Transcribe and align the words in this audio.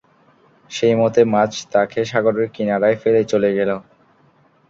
সেই 0.71 0.93
মতে 0.95 1.21
মাছ 1.33 1.51
তাঁকে 1.73 1.99
সাগরের 2.05 2.47
কিনারায় 2.55 2.97
ফেলে 3.01 3.21
চলে 3.31 3.49
গেল। 3.57 3.71